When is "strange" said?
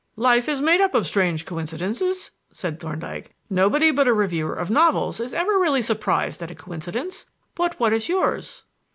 1.05-1.45